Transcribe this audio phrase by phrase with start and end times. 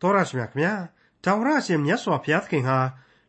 [0.00, 0.74] တော်ရရှိမြခင်ဗျာ
[1.24, 2.78] တာဝရရှင်မြတ်စွာဘုရားသခင်ဟာ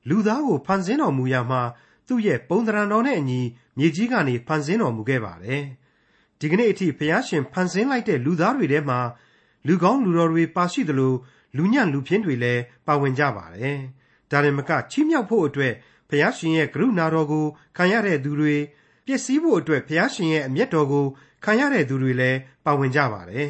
[0.10, 1.62] လူသားကိုဖန်ဆင်းတော်မူရာမှာ
[2.08, 3.42] သူ့ရဲ့ပုံသဏ္ဍာန်တော်နဲ့အညီ
[3.78, 5.64] မြေကြီးကနေဖန်ဆင်းတော်မူခဲ့ပါတယ်
[6.40, 9.00] ဒီကနေ့အထိဘုရားရှင်ဖန်ဆင်းလိုက်တဲ့လူသားတွေထဲမှာ
[9.68, 11.14] လူကောင်းလူတော်တွေပါရှိသလို
[11.58, 13.78] လူညံ့လူပြင်းတွေလည်းပါဝင်ကြပါတယ်
[14.32, 15.74] ဒါရင်မကချီးမြှောက်ဖို့အတွက်
[16.10, 17.46] ဘုရားရှင်ရဲ့ကရုဏာတော်ကို
[17.78, 18.56] ခံရတဲ့သူတွေ
[19.06, 21.06] ပျက်စီးဖို့အတွက်ဘုရားရှင်ရဲ့အမျက်တော်ကို
[21.44, 23.50] ခံရတဲ့သူတွေလည်းပါဝင်ကြပါတယ်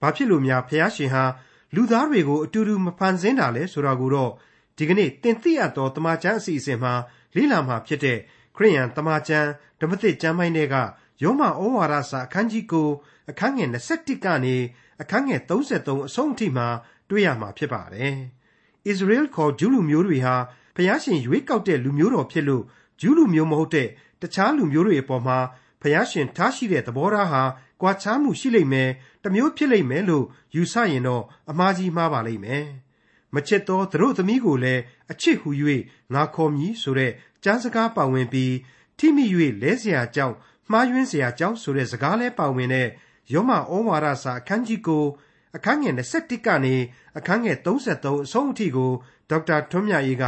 [0.00, 1.24] ဘာဖြစ်လို့များဘုရားရှင်ဟာ
[1.74, 4.32] လူသားတွေကိုအတူတူမဖန်ဆင်းတာလဲဆိုတာကိုတော့
[4.76, 6.94] ဒီကနေ့တင်သိရသောတမန်ကျမ်းအစီအစဉ်မှာ
[7.34, 8.18] လေ့လာမှာဖြစ်တဲ့
[8.56, 9.48] ခရိယန်တမန်ကျမ်း
[9.80, 10.76] ဓမ္မသစ်ကျမ်းပိုင်းတွေက
[11.22, 12.88] ယောမဩဝါဒစာအခန်းကြီးကို
[13.30, 14.56] အခန်းငယ်27ကနေ
[15.02, 16.68] အခန်းငယ်33အဆုံးအထိမှာ
[17.10, 18.14] တွေ့ရမှာဖြစ်ပါတယ်။
[18.88, 20.34] ဣသရေလခေါ်ဂျူးလူမျိုးတွေဟာ
[20.76, 22.64] ဖျားရှင်ရွေးကောက်တဲ့လူမျိုးတော်ဖြစ်လို့
[23.00, 23.88] ဂျူးလူမျိုးမဟုတ်တဲ့
[24.22, 25.38] တခြားလူမျိုးတွေအပေါ်မှာ
[25.81, 27.43] ဖျားရှင်ထားရှိတဲ့သဘောထားဟာ
[27.81, 28.89] ကွာခြားမှုရှိလိမ့်မယ်
[29.23, 32.65] တမျိုးဖြစ်လိမ့်မယ်လို့ယူဆရင်တော့အမှားကြီးမှားပါလိမ့်မယ်
[33.35, 34.81] မချစ်သောသူတို့သမီးကိုလည်း
[35.11, 35.49] အချစ်ဟူ၍
[36.13, 37.11] ငါခေါ်မည်ဆိုတဲ့
[37.43, 38.53] ကျမ်းစကားပါဝင်ပြီး
[38.97, 39.25] ထိမိ၍
[39.61, 40.35] လဲเสียကြောင်း
[40.71, 42.87] မှားယွင်းเสียကြောင်းဆိုတဲ့စကားလဲပါဝင်တဲ့
[43.33, 45.05] ယောမဩဝါဒစာအခန်းကြီးကို
[45.55, 46.75] အခန်းငယ်27ကနေ
[47.17, 48.91] အခန်းငယ်33အဆုံးအထိကို
[49.29, 50.23] ဒေါက်တာထွန်းမြတ်ရေးက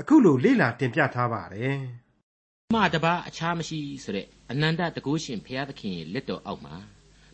[0.00, 1.78] အခုလိုလေ့လာတင်ပြထားပါတယ်။
[2.74, 6.75] မှတပါအခြားမရှိဆိုတဲ့ အနန္တတကုရှင်ဘုရားသခင်ရဲ့လက်တော်အောက်မှာ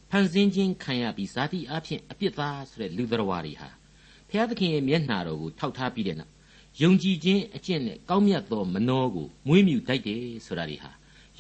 [0.09, 3.69] ဖန်ဆင်းခြင်းခံရပြီးဇာတိအဖြစ်အပြစ်သားဆိုတဲ့လူတော်ဝါတွေဟာ
[4.29, 6.33] ဘုရားသခင်ရဲ့မျက်နှာတော်ကိုထောက်ထားပြီးတဲ့နောက်
[6.81, 10.91] ယုံကြည်ခြင်းအကျင့်နဲ့ကောင်းမြတ်သောမနှောကိုမွေးမြူတတ်တယ်ဆိုတာတွေဟာ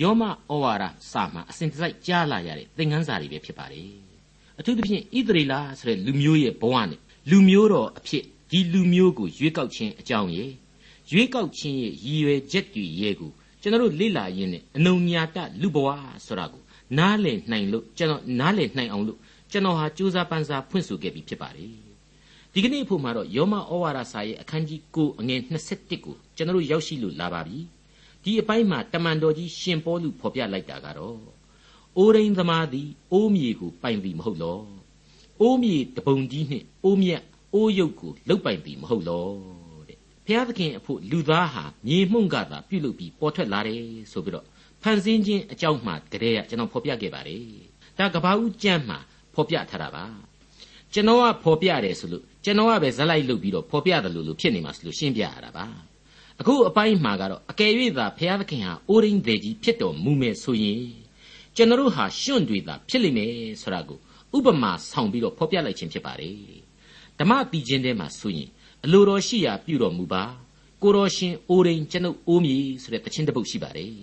[0.01, 0.31] ယောမဩ
[0.63, 3.91] ဝါဒစာမှာအစဉ်တစိုက်ကြားလာရတဲ့သင်ခန်းစာတွေပဲဖြစ်ပါတယ်
[4.59, 10.51] အထူးသဖြင့်ဣသရေလဆိုတဲ့လူမျိုးရဲ့ဘဝနဲ့လူမျိုးတော်အဖြစ်ဒီလူမျိုးကိုရွေးကောက်ခြင်းအကြောင်းရဲ့
[11.11, 13.31] ရွေးကောက်ခြင်းရဲ့ရည်ရွယ်ချက်တွေရဲ့ကို
[13.61, 15.89] ကျွန်တော်တို့လေ့လာရင်းနဲ့အနုညာတလူဘဝ
[16.25, 16.61] ဆိုတာကို
[16.97, 19.19] နားလည်နိုင်လို့ကျွန်တော်နားလည်နိုင်အောင်လို့
[19.51, 21.71] ကျွန်တော်ဟာစူးစမ်းပန်းစားဖွင့်ဆိုခဲ့ပြီးဖြစ်ပါတယ်
[22.53, 27.59] ဒီကနေ့ဖို့မှာတော့ယောမဩဝါဒစာရဲ့အခန်းကြီး9အငယ်21ကိုကျွန်တော်တို့ရောက်ရှိလို့လာပါပြီ
[28.23, 31.19] ဒီအပိုင်းမှာတမန်တော်ကြီးရှင်ပေါလုဖော်ပြလိုက်တာကတော့
[31.97, 34.59] အိုးရင်းသမားသည်အိုးမြေကိုပိုင်သည်မဟုတ်လော
[35.41, 37.21] အိုးမြေတပုံကြီးနှင့်အိုးမြတ်
[37.53, 39.58] အိုးရုပ်ကိုလုတ်ပိုင်သည်မဟုတ်လောတဲ့
[40.29, 44.45] ဘုရားသခင်အဖို့လူသားဟာမြေမှုန့်ကသာပြုလုပ်ပြီးပေါ်ထွက်လာတယ်ဆိုပြီးတော့
[44.81, 47.45] ဖန်ဆင်းခြင်းအကြောင်းမှတည်းကကျွန်တော်ဖော်ပြခဲ့ပါတယ်
[47.97, 48.99] ဒါကဘာဦးကျမ်းမှာ
[49.35, 50.05] ဖော်ပြထားတာပါ
[50.93, 55.65] ကျွန်တော်ကဖော်ပြတယ်ဆိုလို့ကျွန်တော်ကပဲဇက်လိုက်လုပ်ပြီးတော့ဖော်ပြတယ်လို့လို့ဖြစ်နေမှာဆိုလို့ရှင်းပြရတာပါ
[56.39, 60.83] အခုအပိုင်းမှာကတော့အကယ်၍သာဘုရားသခင်ဟာအိုရင်းသေးကြီးဖြစ်တော်မူမယ်ဆိုရင်
[61.55, 63.99] ကျွန်တော်ဟာရှွန့်တွေသာဖြစ်လိမ့်မယ်ဆိုတာကို
[64.37, 66.37] ဥပမာဆောင်ပြီးတော့ဖော်ပြလိုက်ခြင်းဖြစ်ပါတယ်
[67.19, 68.49] ဓမ္မတီချင်းထဲမှာဆိုရင်
[68.85, 70.23] အလိုတော်ရှိရာပြုတော်မူပါ
[70.81, 73.93] ကိုတော်ရှင်အိုရင်းကျွန်ုပ်အိုးမီဆိုတဲ့တခြင်းတစ်ပုဒ်ရှိပါတယ်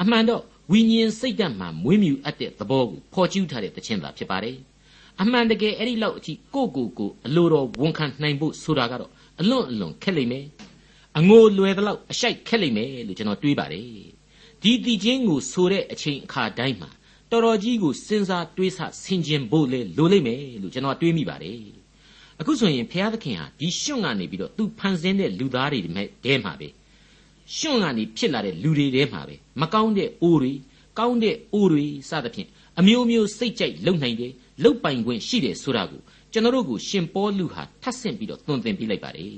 [0.00, 4.56] အမှန်တော့ဝိညာဉ်စိတ်ဓာတ်မှာမွေးမြူအပ်တဲ့သဘောကိုဖော်ကျူးထားတဲ့တခြင်းသာဖြစ်ပါတယ်
[5.20, 9.10] အမှန်တကယ်အဲ့ဒီလောက်အထိကိုကိုကိုအလိုတော်ဝန်ခံနိုင်ဖို့ဆိုတာကတော့
[9.40, 10.46] အလွန်အလွန်ခက်လိမ့်မယ်
[11.18, 13.88] အငိုလွယ်သလောက်အရှိုက်ခက်လိမ့်မယ်လို့ကျွန်တော်တွေးပါတယ်
[14.62, 16.90] ဒီတည်ခြင်းကိုဆိုတဲ့အချိန်အခါတိုင်းမှာ
[17.30, 21.60] တော်တော်ကြီးကိုစဉ်းစားတွေးဆဆင်ခြင်ဖို့လေလိုလိမ့်မယ်လို့ကျွန်တော်တွေးမိပါတယ်
[22.40, 26.68] အခုဆိုရင်ဘုရားသခင်ဟာဒီရှွန့်ကနေပြီးတော့သူဖန်ဆင်းတဲ့လူသားတွေတဲမှာပဲ
[27.56, 30.52] ရှွန့်ကနေဖြစ်လာတဲ့လူတွေထဲမှာပဲမကောင်းတဲ့အိုးတွေ
[30.98, 32.48] ကောင်းတဲ့အိုးတွေစသဖြင့်
[32.78, 34.32] အမျိုးမျိုးစိတ်ကြိုက်လုံနိုင်တယ်
[34.64, 36.00] လုတ်ပိုင်ခွင့်ရှိတယ်ဆိုတာကို
[36.32, 39.32] ကျွန်တော်တို့ကိုရှင်ပေါလုဟာထပ်ဆင့်ပြီးတော့သွန်သင်ပြလိုက်ပါတယ်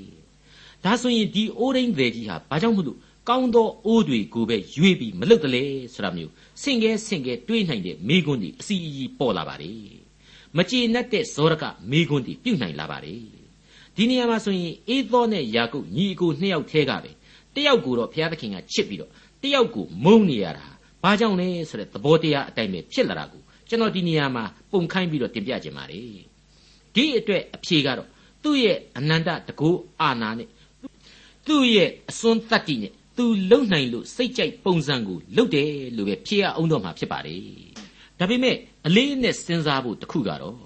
[0.85, 2.99] ဒါဆိုရင်ဒီအိုးရင်းတွေကြီးဟာဘာကြောင့်မလို့
[3.29, 6.33] ကောင်းသောအိုးတွေကိုပဲရွေးပြီးမလုတ်တလဲဆိုတာမျိုး
[6.63, 10.08] ဆင်ကဲဆင်ကဲတွေးနိုင်တဲ့မိကွန်းဒီအစီအီပေါ်လာပါတယ်
[10.57, 13.21] မကြေနပ်တဲ့ဇောရကမိကွန်းဒီပြုတ်နိုင်လာပါတယ်
[13.97, 17.11] ဒီနေရာမှာဆိုရင်အေသောနဲ့ယာကုပ်ညီအကိုနှစ်ယောက်ထဲကပဲ
[17.55, 19.11] တယောက်ကိုတော့ဘုရားသခင်ကချစ်ပြီးတော့
[19.43, 20.67] တယောက်ကိုမုန်းနေရတာ
[21.03, 26.09] ဘာကြောင့်လဲဆိုတဲ့သဘောတရားအတိုင်းပဲဖြစ်လာတာကိုကျွန်တော်ဒီနေရာမှာပုံခိုင်းပြီးတော့တင်ပြခြင်းပါတယ်
[26.95, 28.09] ဒီအတွက်အဖြေကတော့
[28.43, 29.71] သူ့ရဲ့အနန္တတကူ
[30.01, 30.49] အာနာနဲ့
[31.47, 37.43] သူ့ရဲ့အစွန်းတတ္တိနဲ့သူလုံနိုင်လို့စိတ်ကြိုက်ပုံစံကိုလုပ်တယ်လို့ပဲဖြေရအောင်တော့မှာဖြစ်ပါတယ်
[38.19, 38.56] ဒါပေမဲ့
[38.87, 40.59] အလေးနဲ့စဉ်းစားဖို့တခုကတော့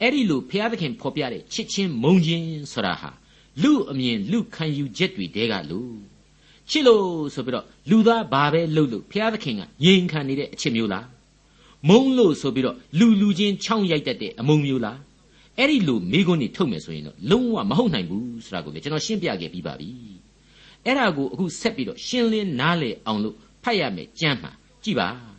[0.00, 3.10] အဲ့ဒီလိုဘုရားသခင်ဖော်ပြတဲ့ချစ်ချင်းမုန်းခြင်းဆိုတာဟာ
[3.62, 5.94] လူအမြင်လူခံယူချက်တွေတဲကလို့
[6.70, 11.06] ချစ်လို့ဆိုပြီးတော့လူသားဘာပဲလုပ်လို့ဘုရားသခင်ကငြိမ်ခံနေတဲ့အချစ်မျိုးလား
[11.88, 14.98] မုံလို့ဆိုပြီးတော့လူလူချင်းချောင်းရိုက်တတ်တဲ့အမုံမျိုးလား
[15.58, 19.90] အဲ့ဒီလိုမိကွန်းနေထုတ်မယ်ဆိုရင်တော့လုံးဝမဟုတ်နိုင်ဘူးဆိုတာကိုလေကျွန်တော်ရှင်းပြခဲ့ပြီးပါပြီ
[20.84, 24.50] အဲ့ဒါကိုအခုဆက်ပြီးတော့ရှင်းလင်းနားလည်အောင်လို့ဖတ်ရမယ်ကြမ်းမှာ
[24.84, 25.29] ကြည်ပါ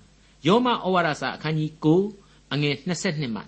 [0.48, 1.72] ယောမဩဝါဒစာအခန်းကြီး
[2.14, 3.42] 9အငယ်22မှ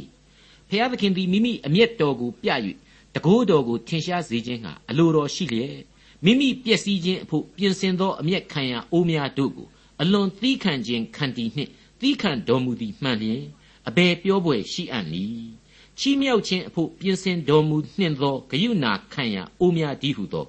[0.00, 2.50] 24ဖျားသခင်သည်မိမိအမျက်တော်ကိုပြ၍
[3.14, 5.78] တကိုးတော်ကိုထင်ရှားစေခြင်းဟာအလိုတော်ရှိလျက်
[6.24, 9.68] မိမိပျက်စီးခြင်းအဖို့ပြင်ဆင်သောအမျက်ခံရအိုးများတို့ကို
[10.00, 11.70] အလွန်သီးခံခြင်းခံတီနှင့်
[12.00, 13.42] သီးခံတော်မူသည်မှန်လျင်
[13.88, 15.50] အဘယ်ပြောပွဲရှိအံ့နည်း
[15.98, 20.46] ချီးမြှောက်ခြင်းအဖို့ပြင်ဆင်တော်မူနှင့်သောဂယုဏခံရအိုးများဒီဟုသော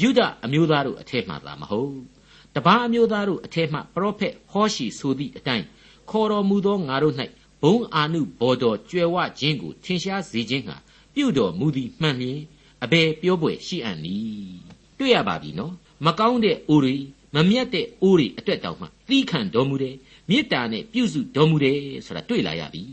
[0.00, 2.13] ယုဒအမျိုးသားတို့အထက်မှသာမဟုတ်
[2.54, 5.66] တပါးအမျိုးသားတို့အထက်မှပရောဖက်ဟောရှိဆိုသည့်အတိုင်း
[6.10, 7.14] ခေါ်တော်မူသောငါတို့၌
[7.62, 10.76] ဘုံအာနုဘော်တော်ကြွယ်ဝခြင်းကိုထင်ရှားစေခြင်းဟာ
[11.14, 12.40] ပြုတော်မူသည်မှန်လျင်
[12.84, 14.58] အဘယ်ပြောပွေရှိအံ့နည်း
[14.98, 15.74] တွေ့ရပါပြီနော်
[16.06, 16.96] မကောင်းတဲ့အိုတွေ
[17.34, 19.96] မမြတ်တဲ့အိုတွေအတွက်တောင်မှသီးခံတော်မူတယ်
[20.28, 22.84] မေတ္တာနဲ့ပြုစုတော်မူတယ်ဆိုတာတွေ့လာရပြီ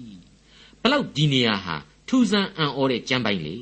[0.82, 1.76] ဘလောက်ဒီနေရာဟာ
[2.08, 3.56] ထူဆန်းအံ့ဩတဲ့ကြမ်းပိုင်းလေ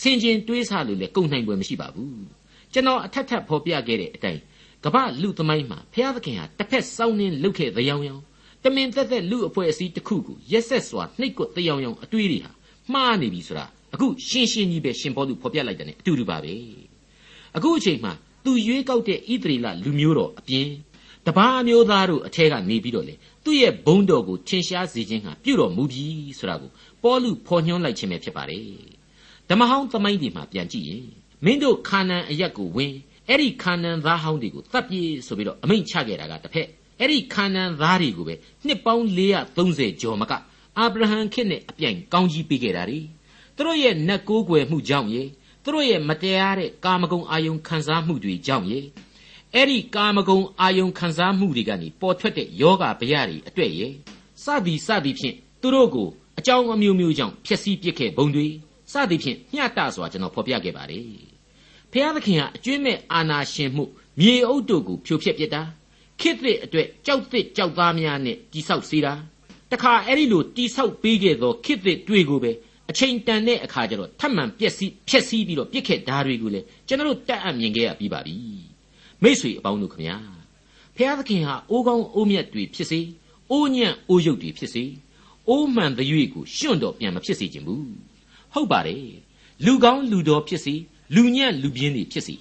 [0.00, 2.24] စင်ကျင်တွေးဆလို့လည်းကုန်နိုင်ပွဲမရှိပါဘူး
[2.72, 4.40] ကျွန်တော်အထက်ထပ်ဖော်ပြခဲ့တဲ့အတိုင်း
[4.84, 8.22] ကမ္ဘာလူသမိုင်းမှာဘုရားသခင်ဟာတစ်ဖက်စောင်းနှင်းလုတ်ခဲ့တဲ့ရောင်ရောင်
[8.64, 12.50] တမင်သက်သက်လူအဖွဲ့အစည်းတစ်ခုကိုရက်ဆက်စွာနှိတ်ကွတဲ့ရောင်ရောင်အတွေးတွေဟာ
[12.92, 16.54] မှားနေပြီဆိုတာအခုရှင်းရှင်းကြီးပဲရှင်ဘောလူဖော်ပြလိုက်တယ် ਨੇ အတူတူပါပဲ
[17.56, 18.12] အခုအချိန်မှာ
[18.44, 20.68] သူရွေးကောက်တဲ့ဣသရေလလူမျိုးတော်အပြင်
[21.26, 23.14] တပါးမျိုးသားတို့အထက်ကနေပြီးတော့လေ
[23.44, 26.04] သူ့ရဲ့ဘုံတော်ကိုထင်ရှားစေခြင်းဟာပြုတော်မူပြီ
[26.38, 26.70] ဆိုတာကို
[27.02, 28.66] ပေါလုဖော်ညွှန်းလိုက်ခြင်းပဲဖြစ်ပါတယ်
[29.48, 31.06] ဓမ္မဟောင်းသမိုင်းဒီမှာပြန်ကြည့်ရင်
[31.44, 32.94] မင်းတို့ခါနန်အရက်ကိုဝင်
[33.28, 36.68] အဲ့ဒီခါနန်သားဟောင်းတွေကိုတတ်ပြေဆိုပြီးတော့အမိန့်ချခဲ့တာကတစ်ဖက်
[37.00, 38.34] အဲ့ဒီခါနန်သားတွေကိုပဲ
[38.66, 39.04] နှစ်ပေါင်း
[39.56, 40.32] 430ကျော်မက
[40.78, 43.00] အာဗြဟံခေတ်နဲ့အပြိုင်ကောင်းကြီးပေးခဲ့တာ ड़ी
[43.56, 45.22] သူတို့ရဲ့နတ်ကိုးကွယ်မှုကြောင့်ရေ
[45.64, 48.80] သူတို့ရဲ့မတရားတဲ့ကာမဂုဏ်အာယုံခံစားမှုတွေကြောင့်ရေ
[49.54, 53.88] အဲ့ဒီကာမဂုဏ်အာယုံခံစားမှုတွေကနေပေါ်ထွက်တဲ့ယောဂဗျာတွေအတွေ့ရေ
[54.44, 58.46] စသည်စသည်ဖြင့်သူတို့ကိုအကြောင်းအမျိုးမျိုးကြောင့်ဖျက်ဆီးပစ်ခဲ့ဘုံတွေ
[58.92, 61.33] စသည်ဖြင့်မျှတစွာကျွန်တော်ဖော်ပြခဲ့ပါတယ်
[61.94, 63.84] ဖျားသခင်ဟာအကျွင့်မဲ့အာနာရှင်မှု
[64.20, 65.62] မြေအုပ်တို့ကိုဖြိုဖျက်ပစ်တာ
[66.20, 69.14] ခိသစ်အတွက်ကြောက်သစ်ကြောက်သားများနဲ့တိဆောက်စေတာ
[69.70, 72.52] တခါအဲ့ဒီလိုတိဆောက်ပေးခဲ့သောခိသစ်တွေကိုပဲ
[72.90, 78.36] အချိန်တန်တဲ့အခါကျတော့ထပ်မံပျက်စီးဖျက်ဆီးပြီးတော့ပြစ်ခဲ့ဓာတွေကိုလေကျွန်တော်တို့တက်အပ်မြင်ခဲ့ရပြီးပါပြီ
[79.22, 80.16] မိษွေအပေါင်းတို့ခမညာ
[80.96, 83.00] ဖျားသခင်ဟာအိုးကောင်းအိုးမြတ်တွေဖြစ်စေ
[83.50, 84.84] အိုးညံ့အိုးရုပ်တွေဖြစ်စေ
[85.48, 87.86] အိုးမှန်တဲ့ရွေကိုရှွန့်တော့ပြန်မဖြစ်စေခြင်းဘူး
[88.52, 89.06] ဟုတ်ပါတယ်
[89.64, 90.74] လူကောင်းလူတော်ဖြစ်စေ
[91.14, 92.36] လူညံ့လူပြင်းတွေဖြစ်စေ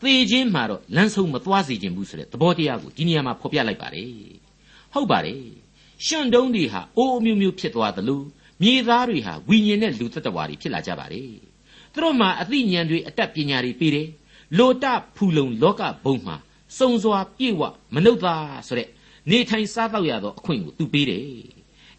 [0.00, 4.10] သေခြင်းမှာတော့လမ်းဆုံးမသွားစေခြင်းဘူးဆိုတဲ့သဘောတရားကိုဒီနေရာမှာဖော်ပြလိုက်ပါတယ်
[4.92, 5.42] ဟုတ်ပါတယ်
[6.06, 8.22] ရှွန့်တုံးတွေဟာအိုးအမျိုးမျိုးဖြစ်သွားသလို
[8.62, 11.30] မြေသားတွေဟာဝိညာဉ်နဲ့လူသက်တော်တွေဖြစ်လာကြပါတယ်
[11.92, 14.08] သူတို့မှာအသိဉာဏ်တွေအတတ်ပညာတွေပေးတယ်
[14.58, 14.84] လိုတ
[15.16, 16.36] ဖူလုံလောကဘုံမှာ
[16.78, 17.62] စုံစွာပြည့်ဝ
[17.94, 18.88] မနှုတ်သားဆိုတဲ့
[19.30, 21.24] နေထိုင်စားတော့ရသောအခွင့်ကိုသူပေးတယ်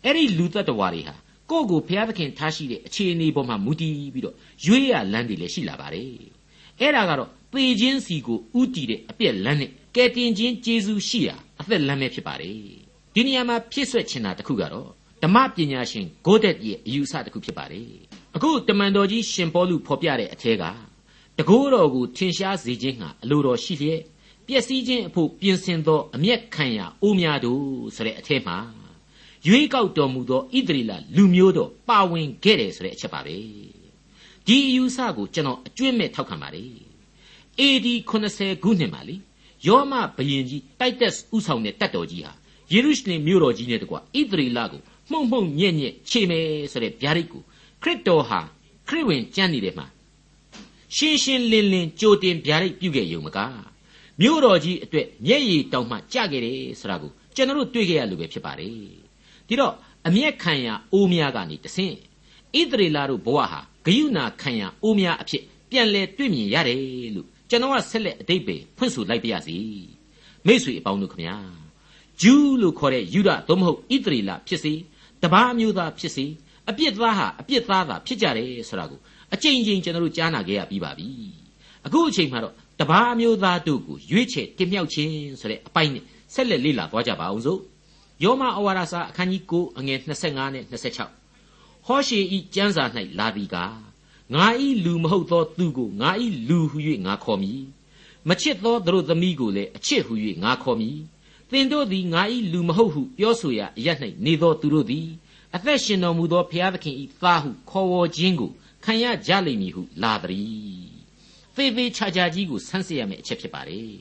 [0.03, 1.15] အဲ့ဒီလူသက်တော်တွေဟာ
[1.49, 6.09] ကိုယ့်ကိုဘုရားသခင်ထားရှိတဲ့အခြေအနေပေါ်မှာမူတည်ပြီးတော့ရွေးရလမ်းတွေလည်းရှိလာပါတယ်
[6.79, 12.57] အဲ့ဒါကတော့သေခြင်းစီကိုဥတည်တဲ့အပြက်လမ်းနဲ့ကဲတင်ခြင်းကျေးဇူးရှိရာအသက်လမ်းပဲဖြစ်ပါတယ်
[13.13, 14.89] ဒီနေရာမှာဖြစ်ဆွက်ချင်တာတခုကတော့
[15.23, 17.89] ဓမ္မပညာရှင်ဂိုးတက်ရဲ့အယူအဆတစ်ခုဖြစ်ပါတယ်
[18.35, 20.63] အခုတမန်တော်ကြီးရှင်ပေါလုဖော်ပြတဲ့အထဲက
[21.37, 24.01] တကိုးတော်ကိုထင်ရှားစေခြင်းဟာအလိုတော်ရှိလျက်
[24.47, 27.63] ပျက်စီးခြင်းအဖို့ပြင်ဆင်သောအမျက်ခံရအိုးများတို့
[27.95, 28.57] ဆိုတဲ့အထဲမှာ
[29.47, 33.35] ရွေးကောက်တော်မူသောဣသရေလလူမျိုးတော်ပါဝင်ခဲ့တယ်ဆိုတဲ့အချက်ပါပဲ
[34.47, 36.69] ဒီအယူဆကိုကျွန်တော်အကျွင့်မဲ့ထောက်ခံပါတယ်
[37.59, 39.15] AD 80ခုနှစ်မှာလေ
[39.67, 42.31] ယောမဘယင်ကြီးတိုက်တက်ဥဆောင်တဲ့တပ်တော်ကြီးဟာ
[42.71, 43.99] ယေရုရှလင်မြို့တော်ကြီးနဲ့တကွဣ
[44.31, 44.81] သရေလကို
[45.11, 47.41] မှုန့်မှုန့်ညက်ညက်ခြေမယ်ဆိုတဲ့ဗျာဒိတ်ကို
[47.81, 48.39] ခရစ်တော်ဟာ
[48.87, 49.85] ခရစ်ဝင်ကျမ်းနေတဲ့မှာ
[50.95, 53.39] ရှင်းရှင်းလင်းလင်းကြိုတင်ဗျာဒိတ်ပြုခဲ့ရုံမက
[54.21, 59.04] မြို့တော်ကြီးအတွက်မျက်ရည်တောင်မှကြခဲ့တယ်ဆိုတာကိုကျွန်တော်တို့တွေ့ခဲ့ရလို့ပဲဖြစ်ပါတယ်
[59.47, 59.73] ဒီတော့
[60.07, 61.95] အမျက်ခံရအိုးများကနေတဆင့်
[62.59, 69.57] ဣသရေလတို့ဘဝဟာဂယုဏခံရအိုးများအဖြစ်ပြန်လဲတွေ့မြင်ရတယ်လို့ကျွန်တော်ကဆက်လက်အတိတ်ပဲဖွင့်ဆိုလိုက်ပါရစေ
[70.45, 71.37] မိတ်ဆွေအပေါင်းတို့ခမညာ
[72.21, 74.73] ဂျူးလို့ခေါ်တဲ့ယူဒသို့မဟုတ်ဣသရေလဖြစ်စေ
[75.21, 76.25] တပားအမျိုးသားဖြစ်စေ
[76.69, 78.99] အပြစ်သားဟာအပြစ်သားသာဖြစ်ကြတယ်ဆိုတာကို
[79.33, 81.07] အကြိမ်ကြိမ်ကျွန်တော်တို့ကြားနာခဲ့ရပြီးပါပြီ
[81.85, 86.03] အခုအချိန်မှာတော့တပားအမျိုးသားတို့ကိုရွေးချယ်တင်မြှောက်ခြင်းဆိုတဲ့အပိုင်းနဲ့
[86.33, 87.59] ဆက်လက်လေ့လာသွားကြပါအောင်စို့
[88.23, 92.83] ယောမအဝါဒစာအခန်းကြီး9အငယ်25နဲ့26ဟောရှေဤကျမ်းစာ၌
[93.19, 93.75] လာသည်ကား
[94.33, 97.63] ငါဤလူမဟုတ်သောသူကိုငါဤလူဟု၍ငါခေါ်မည်
[98.27, 100.97] မချစ်သောသူတို့သမီးကိုလည်းအချစ်ဟု၍ငါခေါ်မည်
[101.51, 103.87] သင်တို့သည်ငါ၏လူမဟုတ်ဟုပြောဆိုရအရ၌
[104.25, 105.07] နေသောသူတို့သည်
[105.55, 108.51] အသက်ရှင်တော်မူသောဘုရားသခင်၏သားဟုခေါ်ဝေါ်ခြင်းကို
[108.85, 110.85] ခံရကြလိမ့်မည်ဟုလာသည်
[111.55, 113.95] သေသေးချာချာကြီးကိုဆန်းစစ်ရမယ့်အချက်ဖြစ်ပါတယ်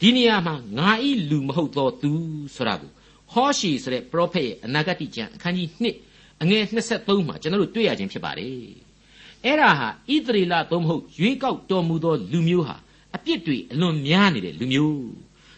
[0.00, 0.90] ဒီနေရာမှာငါ၏
[1.30, 2.12] လူမဟုတ်သောသူ
[2.54, 2.92] ဆိုတာကို
[3.32, 5.68] ဟောရှေဆိုတဲ့ပရောဖက်ရဲ့အနာဂတ်ကျမ်းအခန်းကြီး
[6.04, 6.62] 2အငယ်
[6.96, 8.66] 23မှာကျွန်တော်တို့တွေ့ရခြင်းဖြစ်ပါတယ်
[9.44, 12.76] အဲ့ဒါဟာဣသရေလသို့မဟုတ်ရွေးကောက်တော်မူသောလူမျိုးဟာ
[13.16, 15.06] အပြစ်တွေအလွန်များနေတဲ့လူမျိုး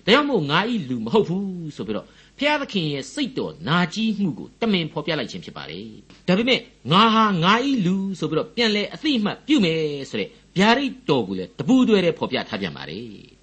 [0.05, 2.07] ဒါကြောင့်မို့ငါဤလူမဟုတ်ဘူးဆိုပြီးတော့
[2.39, 5.87] ဖျားသခင်ရဲ့စိတ်တော်နာကြီးမှုကိုတမင်ဖော်ပြလိုက်ခြင်းဖြစ်ပါတယ်
[6.29, 6.61] ဒါပေမဲ့
[6.93, 10.29] ငါဟာငါဤလူဆိုပြီးတော့ပြန်လဲအသိမှတ်ပြုမယ်ဆိုတဲ့
[10.59, 13.34] ဗျာဒိတ်တော်ကိုလည်းတပူးတွဲတဲ့ဖော်ပြထားပြန်ပါတယ်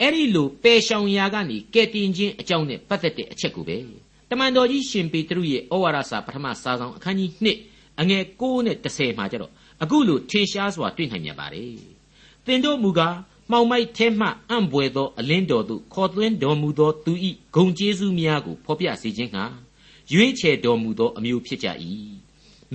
[0.00, 3.78] အဲ့ဒီလိုပယ်ရှောင်ရာကနေကဲတင်ခြင်းအကြောင်းနဲ့ပတ်သက်တဲ့အချက်ကိုပဲ
[4.30, 11.74] တမန်တော်ကြီးရှင်ပေတရုရဲ့ဩဝါဒစာပထမစာဆောင်အခန်းကြီး2အငယ်6နဲ့10မှာကျတော့အခုလိုထင်ရှားစွာတွေ့နိုင်မြင်ပါတယ်
[12.46, 13.16] သင်တို့မူကား
[13.50, 19.44] မှောင်မိုက်ထဲမှအံ့ဘွယ်သောအလင်းတော်သို့ခေါ်သွင်းတော်မူသောသူဤဂုံကျေးဇူးများကိုဖော်ပြစေခြင်းဟာ
[20.12, 21.68] ရွေးချယ်တော်မူသောအမျိုးဖြစ်ကြ၏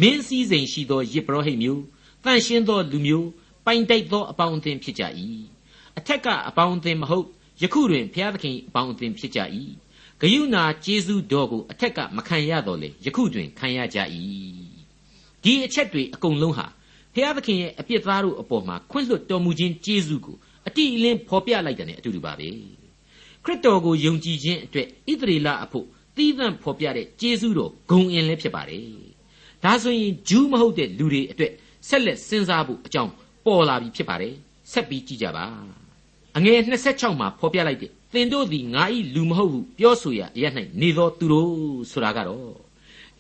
[0.02, 1.82] မင်းစည်းစိမ်ရှိသောယစ်ပရောဟိတ်မျိုး
[2.24, 3.28] တန့်ရှင်းသောလူမျိုး
[3.66, 5.04] ပိုင်တိုက်သောအပေါင်းအသင်းဖြစ်ကြ၏
[6.00, 7.26] အထက်ကအပေါင်းအသင်းမဟုတ်
[7.62, 9.40] ယခုတွင်ဘုရားသခင်အပေါင်းအသင်းဖြစ်ကြ၏
[10.22, 14.00] ဂယုဏကျေးဇူးတော်ကိုအထက်ကမခံရတော့လေယခုတွင်ခံရကြ၏
[15.44, 16.68] ဒီအချက်တွေအကုန်လုံးဟာ
[17.14, 20.38] ဘုရားသခင်ရဲ့အပြစ်သားတို့အပေါ်မှာခွင့်လွှတ်တော်မူခြင်းကျေးဇူးကို
[20.68, 22.50] အတိအလင်းဖော်ပြလိုက်တယ်နဲ့အတူတူပါပဲ
[23.44, 28.86] ခရစ်တော်ကိုယုံကြည်ခြင်းအတွက်ဣသရေလအဖို့သီးသန့်ဖော်ပြတဲ့ကျေးဇူးတော်ဂုံအင်လည်းဖြစ်ပါတယ်
[29.64, 31.54] ဒါဆိုရင်ဂျူးမဟုတ်တဲ့လူတွေအတွက်
[31.88, 33.12] ဆက်လက်စဉ်းစားဖို့အကြောင်း
[33.46, 34.34] ပေါ်လာပြီဖြစ်ပါတယ်
[34.72, 35.46] ဆက်ပြီးကြည့်ကြပါ
[36.40, 38.84] အငယ်26မှာဖော်ပြလိုက်တဲ့သင်တို့သည်ငါ၏
[39.16, 40.46] လူမဟုတ်ဟုပြောဆိုရအရ၌
[40.82, 41.50] နေသောသူတို့
[41.92, 42.40] ဆိုတာကတော့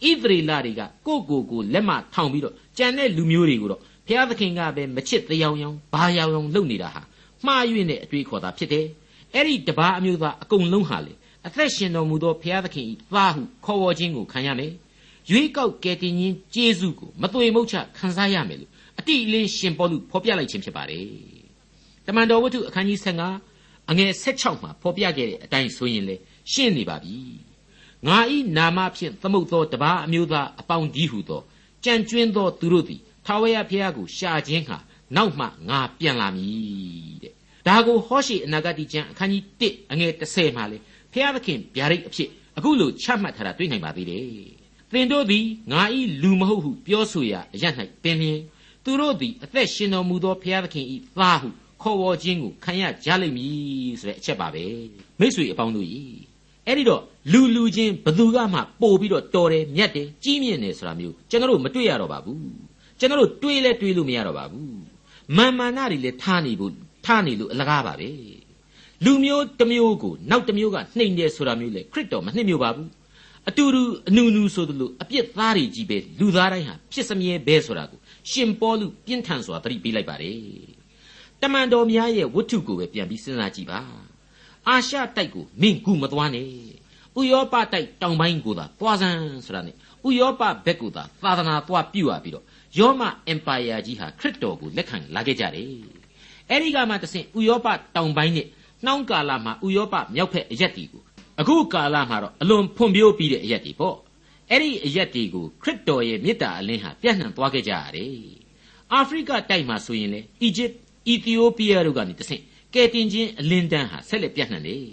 [0.08, 7.02] ဣသရေလတွေကကိုယ့်ကိုယ်ကိုလက်မထောင်ပြီးတော့ကြံတဲ့လူမျိုးတွေကိုတော့ဘုရားသခင်ကပဲမချစ်တရားရောင်ဘာရောင်ရောင်လုပ်နေတာဟာ
[7.46, 8.86] မှားယွင်းတဲ့အတွေးခေါ်တာဖြစ်တယ်
[9.34, 11.14] အဲ့ဒီတပါးအမျိုးသားအကုန်လုံးဟာလေ
[11.46, 14.72] အသက်ရှင်တော်မူသောဘုရားသခင်၏သားဟုခေါ်ဝေါ်ခြင်းကိုခံရမယ်
[15.30, 21.39] ရွေးကောက်ကယ်တင်ခြင်းကျေးဇူးကိုမသွေမုတ်ချခံစားရမယ်လို့အတိအလင်းရှင်ပေါလုဖော်ပြလိုက်ခြင်းဖြစ်ပါတယ်
[22.10, 26.16] တမန်တော်ဝတ္ထုအခန်းကြီး15အငယ်16မှာဖော်ပြခဲ့တဲ့အတိုင်းဆိုရင်လေ
[26.52, 27.18] ရှင်းနေပါပြီ
[28.08, 31.42] ငါဤနာမဖြင့်သမုတ်သောတပါးအမျိုးသားအပေါင်းကြီးဟုသော
[31.84, 34.78] ကြံကျွင်းသောသူတို့သည်ထာဝရဘုရားကိုရှာခြင်းဟာ
[35.16, 37.34] နောက်မှငါပြန်လာမည်တဲ့
[37.68, 40.78] ဒါကိုဟောရှိအနာဂတိကျမ်းအခန်းကြီး1အငယ်30မှာလေ
[41.14, 44.26] ဘုရားသခင်ဗျာဒိတ်အဖြစ်အခုလိုချမှတ်ထားတာတွေ့နိုင်ပါသေးတယ်
[44.92, 47.66] သင်တို့သည်ငါဤလူမဟုတ်ဟုပြောဆိုရာအရ၌
[48.04, 48.40] ပင်လျင်
[48.84, 51.50] သူတို့သည်အသက်ရှင်တော်မူသောဘုရားသခင်ဤသားဟု
[51.82, 54.66] ခေါ်ဝေါ်ခြင်းကိုခံရကြလိမ့်မည်ဆိုတဲ့အချက်ပါပဲ
[55.20, 56.02] မိတ်ဆွေအပေါင်းတို့ဤ
[56.66, 62.44] အဲ့ဒီတော့လူလူချင်းဘသူကမှပို့ပြီးတော့တော်တယ်မြတ်တယ်ကြီးမြင့်တယ်ဆိုတာမျိုးကျွန်တော်တို့မတွေ့ရတော့ပါဘူး
[63.00, 64.78] ကျွန်တော်တို့တွေးလဲတွေးလို့မရတော့ပါဘူး
[65.38, 66.74] မာမာနတွေလည်းထားနေဖို့
[67.06, 68.10] ထားနေလို့အလကားပါပဲ
[69.06, 72.88] လူမျိုးတစ်မျိုးကိုနောက်တစ်မျိုးကနှိမ်တယ်ဆိုတာမျိုးလေခရစ်တော်မနှိမ်မျိုးပါဘူး
[73.50, 78.00] အတူတူအနူနူဆိုသလိုအပြစ်သားတွေကြီးပဲလူသားတိုင်းဟာဖြစ်စမြဲပဲဆိုတာကို
[78.32, 80.79] ရှင်ပေါလုပြင်းထန်စွာသတိပေးလိုက်ပါတယ်
[81.42, 83.80] တမန်တော်များရဲ့ဝတ္ထုကိုပဲပြန်ပြီးစဉ်းစားကြည့်ပါ
[84.68, 86.48] အာရှတိုက်ကိုမင်းကူမသွားနဲ့
[87.20, 89.76] ဥရောပတိုက်တောင်ပိုင်းကိုသာသွားစမ်းဆိုတာနဲ့
[90.08, 92.46] ဥရောပဘက်ကိုသာသာသနာသွားပြုတ်ရပြီးတော့
[92.78, 95.68] ယောမအင်ပါယာကြီးဟာခရစ်တော်ကိုလက်ခံလာခဲ့ကြတယ်
[96.50, 98.48] အဲ့ဒီကမှတဆင့်ဥရောပတောင်ပိုင်းနဲ့
[98.86, 101.02] နှောင်းကာလမှာဥရောပမြောက်ဖက်အရက်တီကို
[101.40, 103.96] အခုကာလမှာတော့အလွန်ဖွံ့ဖြိုးပြီးတဲ့အရက်တီပေါ့
[104.52, 108.14] အဲ့ဒီအရက်တီကိုခရစ်တော်ရဲ့မေတ္တာအလင်းဟာပြန့်နှံ့သွားခဲ့ကြရတယ်
[108.94, 110.72] အာဖရိကတိုက်မှာဆိုရင်လေအီဂျစ်
[111.10, 112.42] အီသီယိုးပီးယားတို့ကနေတဆင့်
[112.74, 114.84] ကယ်တင်ခြင်းအလင်းတန်းဟာဆက်လက်ပြန့်နှံ့တယ်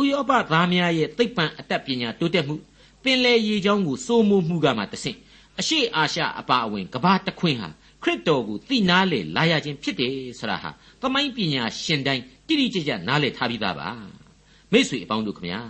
[0.00, 2.56] ဥရောပသားများရဲ့သိပ္ပံအတတ်ပညာတိုးတက်မှု
[3.02, 5.18] ပင်လယ်ရေကြောင်းကိုစိုးမိုးမှုကမှတဆင့်
[5.58, 7.68] အရှိအာရှအပါအဝင်ကဘာတခွင်ဟာ
[8.02, 13.88] ခရစ်တော်ကိုသိနာလေလာရခြင်းဖြစ်တယ်ဆိုတာဟာသမိုင်းပညာရှင်တိုင်းတိတိကျကျနားလည်ထားပြီးသားပါ
[14.72, 15.60] မိษွေအပေါင်းတို့ခမညာ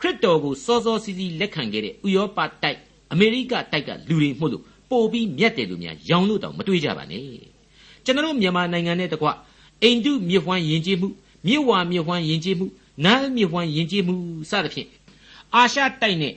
[0.00, 2.78] ခရစ်တော်ကိုစောစောစီးစီးလက်ခံခဲ့တဲ့ဥရောပတိုက်
[3.12, 7.53] အမေရိကတိုက်ကလူတွေမှုလို့ပို့ပြီးမြတ်တယ်လို့များရောင်လို့တောင်မတွေးကြပါနဲ့
[8.04, 9.28] ကျွန်တော်မြန်မာနိုင်ငံနဲ့တကွ
[9.82, 11.08] အိန္ဒုမြစ်ဝှမ်းယဉ်ကျေးမှု
[11.46, 12.66] မြစ်ဝါမြစ်ဝှမ်းယဉ်ကျေးမှု
[13.04, 14.14] နားမြစ်ဝှမ်းယဉ်ကျေးမှု
[14.50, 14.88] စသဖြင့်
[15.54, 16.34] အာရှတိုက်နဲ့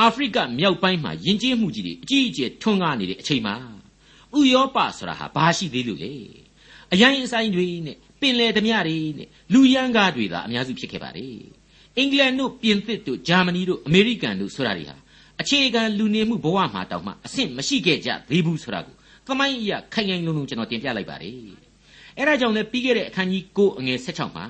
[0.00, 3.54] အာဖရိကမြောက်ပိုင်းမှာယဉ်ကျေးမှုကြီးတွေအကြီးအကျယ်ထွန်းကားနေတဲ့အချိန်မှာ
[4.38, 6.12] ဥရောပဆိုတာဟာဘာရှိသေးလို့လဲ
[6.92, 11.34] အရင်အဆိုင်တွေနဲ့ပင်လယ်ဓမြတွေနဲ့လူရန်ကားတွေသာအများစုဖြစ်ခဲ့ပါတယ်
[11.96, 14.96] အင်္ဂလန်တို့ပြင်သစ်တို့ဂျာမနီတို့အမေရိကန်တို့ဆိုတာတွေဟာ
[15.40, 18.96] အခြေခံလူနေမှုဘဝမှာတောင်မှအဆင့်မရှိခဲ့ကြသေးဘူးဆိုတာကို
[19.26, 21.34] သမိုင်းအရာခိုင်ခိုင်လုံလုံကျွန်တော်တင်ပြလိုက်ပါတယ်
[22.18, 24.46] အဲဒါကြောင့်လည်းပြီးခဲ့တဲ့အခန်းကြီး9အငယ်16မှာ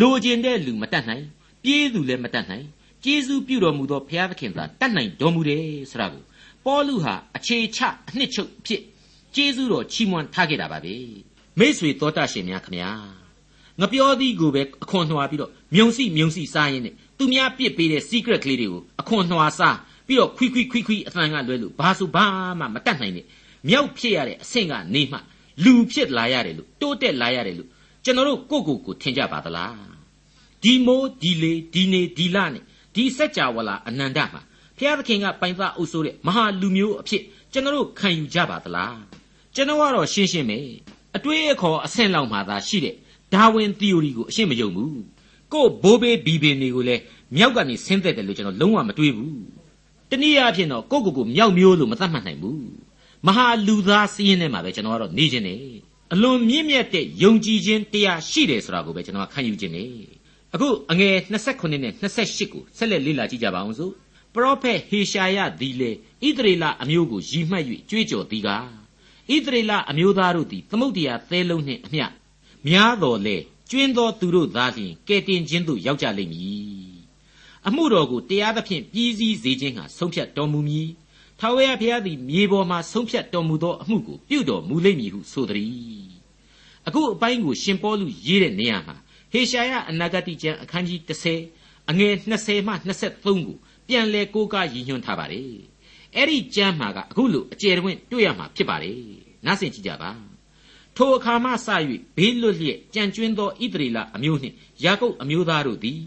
[0.00, 1.24] လိုချင်တဲ့လူမတတ်နိုင်
[1.62, 2.66] ပြေးသူလည်းမတတ်နိုင်
[3.04, 6.22] ကျေးဇူးပြုတော်မူသောဘုရားသခင်သာတတ်နိုင်တော်မူတယ်ဆိုတာကို
[6.64, 8.82] ပေါလုဟာအခြေချအနှစ်ချုပ်ဖြစ်
[9.34, 10.94] ကျေးဇူးတော်ချီးမွမ်းထားခဲ့တာပါပဲ
[11.58, 12.90] မိษွေတော်တတ်ရှင်များခမညာ
[13.80, 22.26] ငပြောသည်ကိုပဲအခွန်နှွာပြီးတော့မြုံစီမြုံစီစားရင်းနဲ့သူများပြစ်ပေးတဲ့ secret ကလေးတွေကိုအခွန်နှွာစားပြီးတော့ခွိခွိခွိခွိအသံကလွဲလို့ဘာဆိုဘာ
[22.58, 23.26] မှမတတ်နိုင်နဲ့
[23.68, 25.18] မြောက်ဖြစ်ရတဲ့အဆင့်ကနေမှ
[25.64, 27.68] လူဖြစ်လာရတယ်လို့တိုးတက်လာရတယ်လို့
[28.04, 29.76] ကျွန်တော်တို့ကိုကိုကိုထင်ကြပါသလား
[30.62, 32.62] ဒီမိုးဒီလေဒီနေဒီလနဲ့
[32.94, 34.40] ဒီစัจ java လာအနန္တမှာ
[34.76, 38.98] ဘုရားသခင်ကပိုင်သားအုပ်စိုးတဲ့မဟာလူမျိုးအဖြစ်ကျွန်တော်တို့ခံယူကြပါသလား
[39.54, 40.58] ကျွန်တော်ကတော့ရှင်းရှင်းပဲ
[41.16, 42.94] အတွေးအခေါ်အဆင့်လောက်မှသာရှိတဲ့
[43.34, 45.00] ဒါဝင် theory ကိုအရှင်းမယုံဘူး
[45.52, 47.02] ကို့ဘိုးဘေးဘီဘင်တွေကိုလည်း
[47.36, 49.36] မြောက်ကနေဆင်းသက်တယ်လို့ကျွန်တော်လုံးဝမတွေးဘူး
[50.10, 52.62] တနည်းအားဖြင့်တော့ကိုကိုကိုမြောက်မျိုးလို့မသတ်မှတ်နိုင်ဘူး
[53.26, 55.54] မဟာလူသားစည်းရင်းထဲမှာပဲကျွန်တော်ကတော့နေခြင်းနေ
[56.12, 59.84] အလွန်မြင့်မြတ်တဲ့ယုံကြည်ခြင်းတရားရှိတယ်ဆိုတာကိုပဲကျွန်တော်ခံယူခြင်းနေ
[60.54, 63.92] အခုအငယ်29နဲ့28ကိုဆက်လက်လေ့လာကြည့်ကြပါအောင်စို့
[64.34, 68.66] ပရောဖက်ဟေရှာယသည်လေဣသရေလအမျိုးကိုရည်မှတ်၍ကြွေးကြော်သည်ကား
[69.32, 72.06] ဣသရေလအမျိုးသားတို့သည်သမုတ်တရားသဲလုံးနှင့်အမျှ
[72.66, 73.36] များတော်လေ
[73.70, 76.72] ကျွင်းသောသူတို့သားလျှင်ကဲတင်ခြင်းသို့ရောက်ကြလိမ့်မည်
[77.66, 80.88] အမှုတော်ကိုတရားသဖြင့်ပြည်စည်းစေခြင်းဟာဆုံးဖြတ်တော်မူမည်
[81.44, 86.10] ထာဝရဘုရားသည်မြေပေါ်မှဆုံးဖြတ်တော်မူသောအမှုကိုပြုတော်မူလိမ့်မည်ဟုဆိုသည်
[86.86, 88.96] အခုအပိုင်းကိုရှင်ပေါလုရေးတဲ့နေရာမှာ
[89.32, 91.00] ဟေရှာယအနာဂတိကျမ်းအခန်းကြီး
[91.44, 93.56] 30အငယ်20မှ23ကို
[93.88, 95.52] ပြန်လဲကိုးကားရည်ညွှန်းထားပါတယ်
[96.16, 99.00] အဲ့ဒီကျမ်းမှာကအခုလိုအကျယ်တွင်တွေ့ရမှာဖြစ်ပါတယ်
[99.46, 100.10] နားဆင်ကြည့်ကြပါ
[100.96, 101.68] ထိုအခါမှစ၍
[102.16, 106.00] ဘေးလွတ်လျက်ကြံကျွင်းသောဣသရေလအမျိုးနှင့်ယာကုပ်အမျိုးသားတို့သည်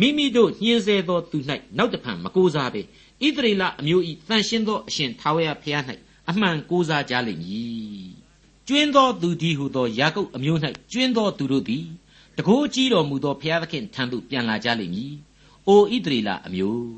[0.00, 1.38] မိမိတို့ညှင်းဆဲသောသူ၌
[1.78, 2.82] နောက်တဖန်မကိုးစားဘဲ
[3.24, 5.84] ဣသရေလအမျိုး၏တန်ရှင်းသောအရှင်ထာဝရဘုရား၌
[6.30, 8.08] အမှန်ကိုးစားကြလိမ့်မည်
[8.68, 10.58] ကျွင်းသောသူဒီဟုသောယာကုပ်အမျိုး၌
[10.92, 11.84] ကျွင်းသောသူတို့သည်
[12.38, 15.12] တကိုးကြီးတော်မူသောဘုရားသခင်ထံသို့ပြန်လာကြလိမ့်မည်။
[15.68, 16.90] အိုဣသရေလအမျိုး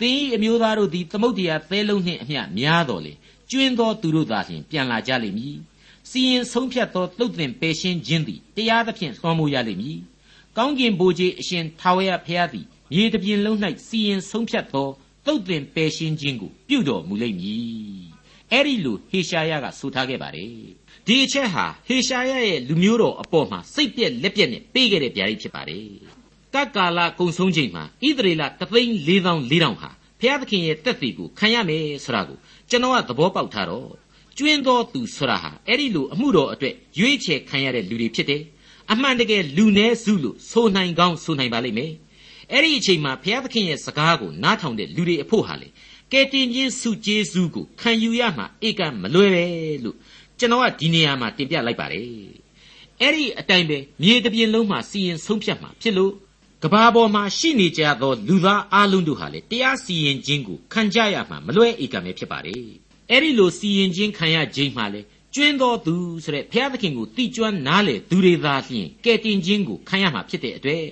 [0.00, 3.12] သင်၏အမျိုးသားတို့သည်သမုတ်တရားသဲလုံးနှင့်အမျှများတော်လေ
[3.50, 5.56] ကျွင်းသောသူတို့သာလျှင်ပြန်လာကြလိမ့်မည်။
[6.10, 9.98] စီရင်ဆုံးဖြတ်သောသုတ်သင်ပယ်ရှင်းခြင်းသည်တရားသဖြင့်သွမ်းမိုးရလိမ့်မည်။
[10.56, 14.88] ကောင်းကင်ဘိုးကြီးအရှင်ထာဝရဘုရားသည်မြေတပြင်လုံး၌စီရင်ဆုံးဖြတ်သော
[15.26, 18.00] သုတ်သင်ပယ်ရှင်းခြင်းကိုပြုတော်မူလိမ့်မည်။
[18.52, 20.52] အဲ့ဒီလိုဟေရှာယကဆိုထားခဲ့ပါတယ်။
[21.06, 25.86] ဒီအချက်ဟာဟေရှာယရဲ့လူမျိုးတော်အပေါ်မှာစိတ်ပြက်လက်ပြက်နဲ့ပေးခဲ့တဲ့ဗျာဒိတ်ဖြစ်ပါတယ်။
[26.54, 29.90] ကကာလကုံဆုံးချိန်မှာဣသရေလတသိန်း၄000၄000ဟာ
[30.20, 32.38] ဘုရားသခင်ရဲ့တက်စီကိုခံရမယ်ဆိုတာကို
[32.70, 33.90] ကျွန်တော်ကသဘောပေါက်ထားတော့
[34.36, 38.42] ကျွင်းတော်သူဆိုတာဟာအဲ့ဒီလိုအမှုတော်အတွက်ရွေးချယ်ခံရတဲ့လူတွေဖြစ်တယ်။
[38.92, 41.92] အမှန်တကယ်လူနည်းစုလို့ဆိုနိုင်ကောင်းဆိုနိုင်ပါလိမ့်မယ်။
[42.52, 45.68] အဲ့ဒီအချိန်မှာဘုရားသခင်ရဲ့စကားကိုနားထောင်တဲ့လူတွေအဖို့ဟာလေ
[46.12, 49.44] ကဲတင်ချင်းစုကျေးဇူးကိုခံယူရမှာဧကမလွယ်ပဲ
[49.84, 49.96] လို့
[50.38, 52.06] ကျွန်တော်ကဒီနေရာမှာတင်ပြလိုက်ပါတယ်
[53.00, 56.12] အဲ့ဒီအတိုင်းပဲမြေတပြင်လုံးမှာစီရင်ဆုံးဖြတ်မှာဖြစ်လို့
[56.62, 62.62] ကဘာပေါ်မှာရှိနေကြသောလူသားအလုံးတို့ဟာလေတရားစီရင်ခြင်းကိုခံကြရမှာမလွဲဧကမဲဖြစ်ပါတယ်
[63.10, 65.00] အဲ့ဒီလိုစီရင်ခြင်းခံရခြင်းမှာလေ
[65.34, 70.84] ကျွင်းတော်သူဆိုတဲ့ဘုရားသခင်ကိုတိကျွမ်းနားလေသူတွေသာလျှင်ကဲတင်ခြင်းကိုခံရမှာဖြစ်တဲ့အတွက်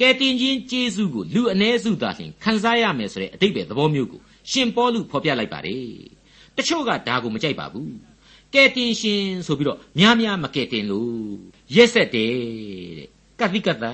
[0.00, 5.84] ကဲတင်ခြင်းကျေးဇူးကိုလူအ ਨੇ စုသာလျှင်ခံစားရမယ်ဆိုတဲ့အတိတ်ပဲသဘောမျိုးကိုရှင်ပေါလုဖော်ပြလိုက်ပါတယ်
[6.56, 7.92] တချို့ကဒါကိုမကြိုက်ပါဘူး
[8.54, 11.14] ကဲတင်ရှင်ဆိုပြီးတော့များများမကဲတင်လို့
[11.74, 12.32] ရက်ဆက်တယ်
[12.98, 13.84] တဲ့ကတိကတ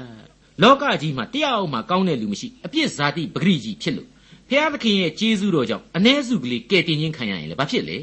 [0.63, 4.09] လောကကြီးမှာတရားအောင်မှာကောင်းတဲ့လူမရှိအပြစ်ဇာတိပဂရိကြီးဖြစ်လို့
[4.49, 7.99] ဖျားသခင်ရဲ့ကျေးဇူးတော်ကြောင့်အ ਨੇ စုကလေးကဲတင်ခြင်းခံရရင်လည်းဘာဖြစ်လဲ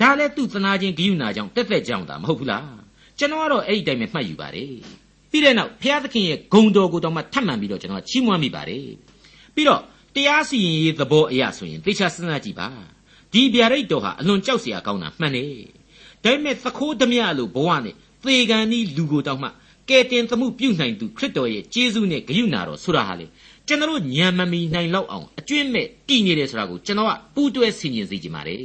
[0.00, 2.68] ဒါလည်းသူ့သနာခြင်းဂိယူနာကြောင့်တက်တက်ကြောင့်ဒါမဟုတ်ဘူးလား
[3.18, 4.74] ကျွန်တော်ကတော့အဲ့ဒီတိုင်းပဲမှတ်ယူပါတယ်
[5.30, 8.86] ပြီးတဲ့နောက်ဘုရားသခင်ရဲ့ဂုံတော်ကိုတောင်မှထပ်မံပြီးတော့ကျွန်တော်ချီးမွမ်းမိပါတယ်
[9.54, 9.80] ပြီးတော့
[10.14, 12.68] တရားစီရင်ရေးသဘောအရဆိုရင်သေချာစဉ်းစားကြည့်ပါ
[13.32, 15.52] ဒီဗျာဒိတ်တော်ဟာအလွန်ကြောက်စရာကောင်းတာမှန်တယ်
[16.24, 19.48] ဒါပေမဲ့သခိုးဓမြလို့ဘဝနဲ့သေကံဤလူကိုတောင်မှ
[19.88, 23.26] ကယ်တင်သမှုပြုနိုင်သူခရစ်တော်ရဲ့ကျေးဇူးနဲ့ဂရုဏာတော်ဆိုတာဟာလေ
[23.66, 28.58] ကျွန်တော်ညံမမီနိုင်လောက်အောင်အကျွင့်မဲ့တည်နေတယ်ဆိုတာကိုကျွန်တော်ကပူးတွဲဆင်ခြင်စေချင်ပါတယ်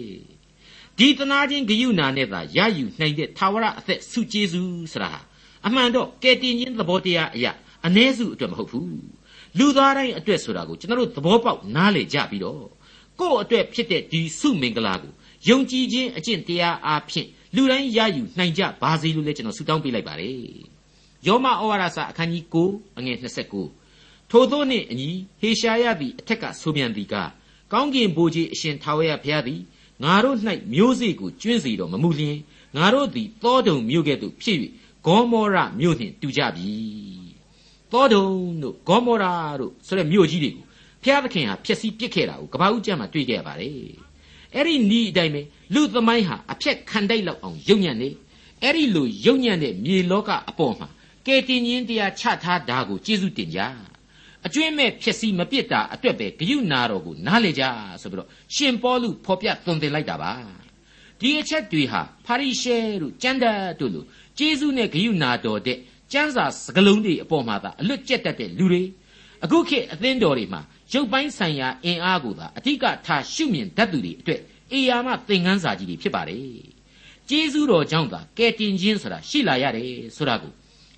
[0.98, 5.20] ဒီတနာချင်းဂယုဏနဲ့သာရယူနိုင်တဲ့သာဝရအသက်စုကျေးဇူးဆိုတာဟာ
[5.68, 7.52] အမှန်တော့ကဲတင်ခြင်းသဘောတရားအရာ
[7.86, 8.90] အ ਨੇ စုအတွက်မဟုတ်ဘူး
[9.58, 12.66] လူသားတိုင်းအတွက်ဆိုတာကိုကျွန်တော်တို့သဘောပေါက်နားလည်ကြပြီးတော့
[13.20, 15.12] ကိုယ့်အတွက်ဖြစ်တဲ့ဒီစုမင်္ဂလာကို
[15.48, 20.38] ယုံကြည်ခြင်းအကျင့်တရားအားဖြင့်လူတိုင်းရယူနိုင်ကြပါစေလို့လည်းကျွန်တော်ဆုတောင်းပေးလိုက်ပါတယ်
[21.28, 23.18] ယောမဩဝါဒစာအခန်းကြီး9အငယ်
[23.74, 25.10] 29ထိုသောနှင့်အညီ
[25.42, 27.30] ဟေရှာယသည်အထက်ကဆိုပြန်သည်ကား
[27.72, 29.62] ကောင်းကင်ဘိုးကြီးအရှင်ထာဝရဘုရားသည်
[30.04, 30.38] ငါတို့၌
[30.74, 32.38] မျိုးစေ့ကိုကျွင်းစီတော်မမူလျင်
[32.78, 34.58] ငါတို့သည်တောတုံမြို့ကဲ့သို့ဖြစ်၍
[35.06, 36.72] ဂေါမောရမြို့နှင့်တူကြပြီ
[37.92, 38.28] သောဒုံ
[38.62, 40.66] တို့ဂေါမောရာတို့ဆိုတဲ့မြို့ကြီးတွေကို
[41.04, 43.74] ဘုရားသခင်ဟာဖျက်ဆီးပစ်ခဲ့တာကိုကပ္ပဦးကျမ်းမှာတွေ့ခဲ့ရပါတယ်
[44.56, 45.42] အဲ့ဒီနီးအတိုင်းပဲ
[45.74, 48.10] လူသမိုင်းဟာအဖြက်ခံတိုက်လောက်အောင်ယုံညံ့နေ
[48.62, 50.88] အဲ့ဒီလိုယုံညံ့တဲ့မြေလောကအပေါ်မှာ
[51.28, 53.60] ကဲတင်ချင်းတရားချထားတာကိုကျေးဇူးတင်ကြ
[54.46, 57.64] အကျွင့်မဲ့ဖြစ်စီမပစ်တာအတွက်ပဲဂယုနာတော်ကိုနားလေကြ
[58.02, 60.34] ဆိုပြီးတော့ရှင်ပေါလုဖော်ပြသွန်သင်လိုက်တာပါ
[61.20, 64.04] ဒီအချက်တွေဟာဖာရိရှဲတို့ကျမ်းတတ်တို့လို
[64.38, 65.78] ကျေးဇူးနဲ့ဂယုနာတော်တဲ့
[66.12, 68.84] ကျမ်းစာစကလုံးတွေအပေါ်မှာသာအလွတ်ကျက်တတ်တဲ့လူတွေ
[69.44, 70.62] အခုခေတ်အသင်းတော်တွေမှာ
[70.94, 76.42] ရုပ်ပိုင်းဆိုင်ရာအင်အားကိုသာအဓိကထားရှုမြင်တတ်သူတွေအတွက်အေယာမသင်ခန်းစာကြီးတွေဖြစ်ပါတယ်။
[77.30, 80.54] ကျေးဇူးတော်ကြောင့်သာကယ်တင်ခြင်းဆိုတာရှိလာရတယ်ဆိုတာကို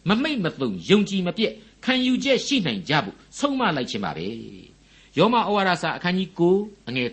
[0.08, 1.54] မမိတ်မသုံယုံကြည်မပြည့်
[1.86, 4.28] ခံယူချက်ရှိနိုင်ကြဖို့ဆုံးမလိုက်ခြင်းပါပဲ။
[5.18, 7.10] ယောမဩဝါဒစာအခန်းကြီး9အငယ်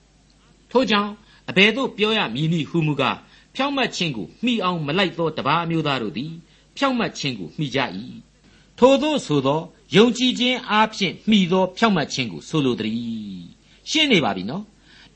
[0.00, 1.10] 30ထို့ကြောင့်
[1.50, 3.16] အဘယ်သို့ပြောရမည်နည်းဟုမူကား
[3.58, 6.32] ဖြောင့်မတ်ခြင်းကိုမှီအောင်မလိုက်သောတပါးအမျိုးသားတို့သည်
[6.76, 7.78] ဖြောင့်မတ်ခြင်းကိုမှီကြ၏
[8.78, 9.60] ထို့သောဆိုသော
[9.96, 13.42] ယုံကြည်ခြင်းအားဖြင့်မှီသောဖြောင့်မတ်ခြင်းကိုဆိုလိုသည်
[13.90, 14.62] ရှင်းနေပါပြီနော်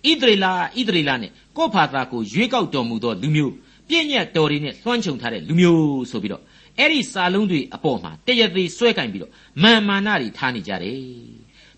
[0.09, 3.55] ဣသရေလဣသရေလနဲ့ကိုယ့်ဖာသာကိုရွေးကောက်တော်မူသောလူမျိုး
[3.89, 6.43] ပြည့်ညတ်တော်တွေနဲ့လွှမ်းခြုံထားတဲ့လူမျိုးဆိုပြီးတော့
[6.79, 11.01] အဲ့ဒီစာလုံးတွေအပေါ်မှာတရသေးဆွဲကင်ပြီးတော့မာမာနတွေထားနေကြတယ်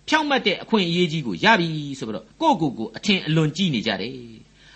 [0.06, 4.14] ဖဖြောင့်မတ်တဲ့အခွင့်အရေးကြီးကိုရပြီဆိုပြီးတော့ကိုယ့်ကိုယ်ကိုအထင်အလွန်ကြီးနေကြတယ်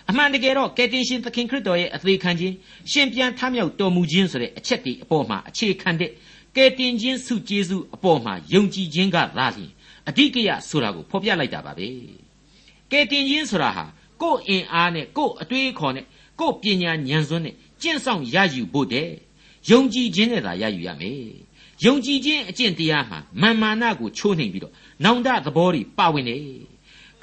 [0.09, 2.55] အမှန်တကယ်တော့ကယ်တင်ရှင်သခင်ခရစ်တော်ရဲ့အသေးခံခြင်း
[2.91, 6.11] ရှင်ပြန်ထမြောက်တော်မူခြင်းဆိုတဲ့အချက်တွေအပေါ်မှာအခြေခံတဲ့
[6.55, 9.71] ကယ်တင်ခြင်းစုကျေးဇူးအပေါ်မှာယုံကြည်ခြင်းကသာလျှင်
[10.09, 11.87] အဓိကရဆိုတာကိုဖော်ပြလိုက်တာပါပဲ
[12.91, 13.85] ကယ်တင်ခြင်းဆိုတာဟာ
[14.21, 16.05] ကိုယ့်အင်အားနဲ့ကိုယ့်အတွေးအခေါ်နဲ့
[16.39, 19.09] ကိုယ့်ပညာဉာဏ်စွမ်းနဲ့ကျင့်ဆောင်ရယူဖို့တဲ့
[19.69, 21.21] ယုံကြည်ခြင်းနဲ့သာရယူရမယ်
[21.85, 26.41] ယုံကြည်ခြင်းအကျင့်တရားမှာမာမာနကိုချိုးနှိမ်ပြီးတော့နောင်တသဘောတွေပါဝင်တယ်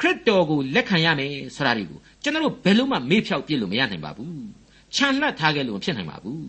[0.01, 4.47] ခရစ်တော်ကိုလက်ခံရမယ်ဆိုတာတွေကိုကျွန်တော်တို့ဘယ်လို့မှမေ့ဖြောက်ပြစ်လို့မရနိုင်ပါဘူး
[4.95, 6.47] ခြံလှပ်ထားခဲ့လို့မဖြစ်နိုင်ပါဘူး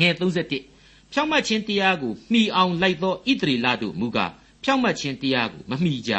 [0.00, 4.32] ငယ်31ဖြောင့်မတ်ခြင်းတရားကိုမှီအောင်လိုက်သောဣတရီလတို့မူကား
[4.64, 6.12] ဖြောင့်မတ်ခြင်းတရားကိုမမှီကြ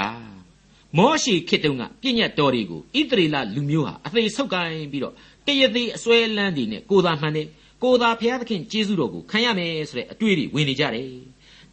[0.97, 5.13] မောရှိခေတ္တုံကပြည့်ညတ်တော်တွေကိုဣတရီလလူမျိုးဟာအသေးဆုပ်ကိုင်းပြီးတော့
[5.47, 7.47] တရသေးအစွဲလန်းတွေနဲ့ကိုသာမှန်တယ်
[7.83, 11.09] ကိုသာဘုရားသခင်ကျေးဇူးတော်ကိုခံရမယ်ဆိုတဲ့အတွေ့အကြုံဝင်နေကြတယ်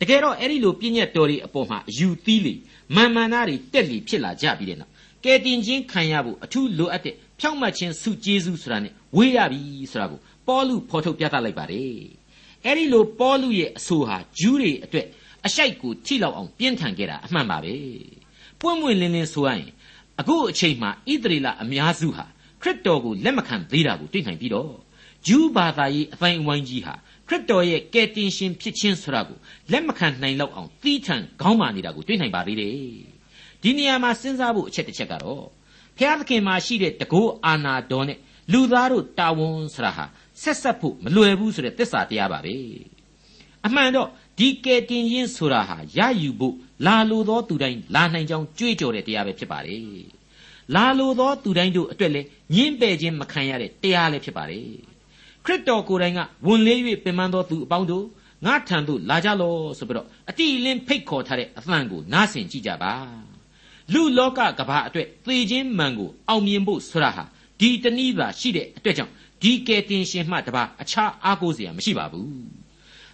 [0.00, 2.54] တကယ်တော့အဲ့ဒီလိုပြည့်ညတ်တော်တွေအပေါ်မှာအယူသီးလေ
[2.96, 4.92] မာမန်နာတွေတက်လီဖြစ်လာကြပြီးတဲ့နောက်
[5.24, 9.60] ကဲတင်ချင်းခံရဖို့အထူးလိုအပ်တဲ့ဖြောင့်မတ်ခြင်းစုကျေးဇူးဆိုတာနဲ့ဝေးရပြီ
[9.90, 11.98] ဆိုတာကိုပေါလုဖော်ထုတ်ပြသလိုက်ပါတယ်
[12.64, 15.06] အဲ့ဒီလိုပေါလုရဲ့အဆိုဟာဂျူးတွေအတွက်
[15.46, 17.74] အရှိုက်ကိုထိလောက်အောင်ပြင်းထန်ခဲ့တာအမှန်ပါပဲ
[18.60, 19.70] ပွင့်ပွင့်လင်းလင်းဆိုရရင်
[20.20, 22.24] အခုအချိန်မှာဣသရေလအများစုဟာ
[22.62, 24.72] ခရစ်တော်ကိုလက်မခံသေးတာကိုတွေ့နိုင်ပြီးတော့
[25.26, 26.94] ဂျူးဘာသာရေးအတိုင်းအဝိုင်းကြီးဟာ
[27.30, 29.38] ခရစ်တော်ရဲ့ကယ်တင်ရှင်ဖြစ်ခြင်းဆိုတာကို
[29.72, 32.74] လက်မခံနိုင်လောက်အောင်သီးထန်ခေါင်းမာနေတာကိုတွေ့နိုင်ပါသေးတယ်
[33.62, 35.44] ဒီနေရာမှာစဉ်းစားဖို့အချက်တစ်ချက်ကတော့
[35.98, 38.18] ဖျားသခင်မှာရှိတဲ့တကောအာနာတော်နဲ့
[38.52, 40.04] လူသားတို့တာဝန်ဆိုတာဟာ
[40.42, 42.56] ဆက်ဆက်ဖို့မလွယ်ဘူးဆိုတဲ့သစ္စာတရားပါပဲ
[43.66, 46.54] အမှန်တော့ဒီကယ်တင်ရင်ဆိုတာဟာရယူဖို့
[46.86, 49.84] လာလိုသောသူတိုင်းလာနိုင်ကြောင်းကြွေးကြော်တဲ့တရားပဲဖြစ်ပါတယ်
[50.74, 54.89] လာလိုသောသူတိုင်းတို့အတွက်လည်းညှင်းပယ်ခြင်းမခံရတဲ့တရားလည်းဖြစ်ပါတယ်
[55.44, 58.05] ခရစ်တော်ကိုယ်တိုင်ကဝန်လေး၍ပင်ပန်းသောသူအပေါင်းတို့
[58.46, 62.92] ငါထံသို့လာကြလောဆိုပြီးတော့အတိအလင်းဖိတ်ခေါ်ထားတဲ့အသံကိုနားဆင်ကြည့်ကြပါ
[63.92, 67.24] လူလောကကဘာအတွက်သေခြင်းမှန်ကိုအောင်မြင်ဖို့ဆိုတာဟာ
[67.61, 72.31] ဒီတနည်းသာရှိတဲ့အတွက်ကြောင့်ဒီကယ်တင်ရှင်မှတပါအခြားအားကိုးစရာမရှိပါဘူး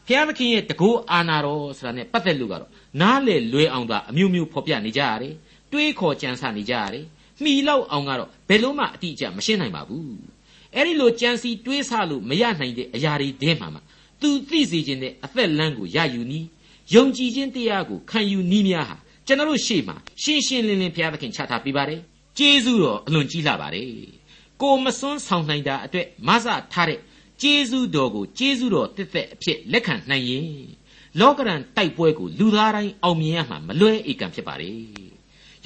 [0.07, 5.35] ဖျားသခင်ရဲ့တကောအာနာတော်ဆိုတာနဲ့ပတ်သက်လို့ကတော့နားလေလွဲအောင်သာအမျိုးမျိုးဖော်ပြနေကြရတယ်
[5.73, 7.05] တွေးခေါ်ကြံစနေကြရတယ်
[7.43, 10.36] မှီလောက်အောင်ကတော့ဘယ်လို့မှအတိအကျမရှင်းနိုင်ပါဘူး
[10.77, 13.81] အဲ့ဒီလိုကြံစီတွေးဆလို့မရနိုင်တဲ့အရာတွေတဲမှာမှ
[14.21, 16.47] သူသိစေခြင်းနဲ့အသက်လမ်းကိုရယူနီး
[16.95, 22.01] ယုံကြည်ခြင်းတရားကိုခံယူနီးများဟာကျွန်တော်တို့ရှေ့မှာရှင်းရှင်းလင်းလင်းဘုရားသခင်ချထားပေးပါတယ်
[22.39, 23.89] ကျေးဇူးတော်အလွန်ကြီးလာပါတယ်
[24.63, 27.01] ကိုမစွန်းဆောင်နိုင်တာအတွက်မဆထားတဲ့
[27.43, 30.49] ကျေးဇူးတော်ကိုကျေးဇူးတော်တစ်သက်အဖြစ်လက်ခံနိုင်ရင်
[31.21, 34.77] လောကရန်တိုက်ပွဲကိုလူသားတိုင်းအောင်မြင်ရမှာမလွဲဧကံဖြစ်ပါတယ်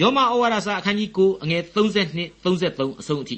[0.01, 3.37] ယောမဩဝါဒစာအခန်းကြီး9အငယ်32 33အဆုံးအထိ